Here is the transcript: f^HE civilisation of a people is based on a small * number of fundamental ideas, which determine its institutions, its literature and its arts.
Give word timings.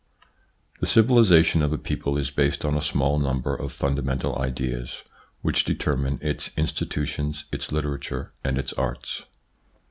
f^HE 0.81 0.87
civilisation 0.87 1.61
of 1.61 1.71
a 1.71 1.77
people 1.77 2.17
is 2.17 2.31
based 2.31 2.65
on 2.65 2.73
a 2.75 2.81
small 2.81 3.19
* 3.19 3.21
number 3.21 3.53
of 3.55 3.71
fundamental 3.71 4.35
ideas, 4.39 5.03
which 5.43 5.63
determine 5.63 6.17
its 6.23 6.49
institutions, 6.57 7.45
its 7.51 7.71
literature 7.71 8.33
and 8.43 8.57
its 8.57 8.73
arts. 8.73 9.25